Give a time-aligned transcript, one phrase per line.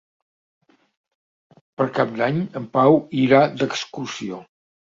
[1.81, 4.45] Per Cap d'Any en Pau irà d'excursió.